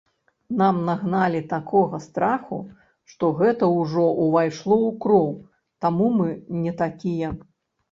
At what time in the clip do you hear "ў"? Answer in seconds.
4.81-4.91